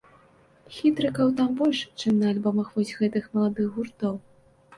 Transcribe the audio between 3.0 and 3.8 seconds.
гэтых маладых